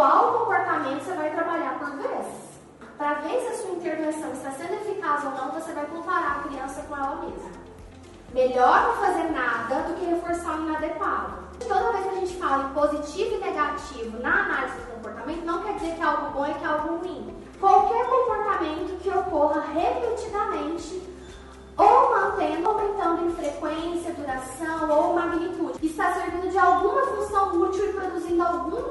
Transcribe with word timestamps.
Qual 0.00 0.38
comportamento 0.38 1.04
você 1.04 1.12
vai 1.12 1.28
trabalhar 1.28 1.78
por 1.78 1.90
vez? 1.98 2.26
Para 2.96 3.16
ver 3.16 3.38
se 3.38 3.48
a 3.48 3.56
sua 3.58 3.72
intervenção 3.72 4.32
está 4.32 4.50
sendo 4.50 4.72
eficaz 4.72 5.22
ou 5.26 5.32
não, 5.32 5.52
você 5.52 5.74
vai 5.74 5.84
comparar 5.84 6.38
a 6.38 6.48
criança 6.48 6.82
com 6.88 6.96
ela 6.96 7.16
mesma. 7.16 7.50
Melhor 8.32 8.82
não 8.82 8.96
fazer 8.96 9.24
nada 9.24 9.82
do 9.82 9.94
que 9.96 10.06
reforçar 10.06 10.58
o 10.58 10.62
inadequado. 10.62 11.34
Toda 11.68 11.92
vez 11.92 12.04
que 12.04 12.08
a 12.08 12.14
gente 12.14 12.36
fala 12.38 12.64
em 12.64 12.72
positivo 12.72 13.34
e 13.34 13.38
negativo 13.40 14.22
na 14.22 14.44
análise 14.46 14.76
do 14.78 14.92
comportamento, 14.94 15.44
não 15.44 15.62
quer 15.64 15.74
dizer 15.74 15.94
que 15.94 16.00
é 16.00 16.04
algo 16.04 16.30
bom 16.30 16.46
e 16.46 16.54
que 16.54 16.64
é 16.64 16.66
algo 16.66 16.96
ruim. 16.96 17.36
Qualquer 17.60 18.06
comportamento 18.06 19.02
que 19.02 19.10
ocorra 19.10 19.60
repetidamente 19.60 21.02
ou 21.76 22.10
mantendo, 22.10 22.70
aumentando 22.70 23.26
em 23.26 23.34
frequência, 23.34 24.14
duração 24.14 24.90
ou 24.90 25.14
magnitude, 25.14 25.78
está 25.86 26.14
servindo 26.14 26.50
de 26.50 26.58
alguma 26.58 27.02
função 27.02 27.60
útil 27.60 27.90
e 27.90 27.92
produzindo 27.92 28.42
algum 28.42 28.90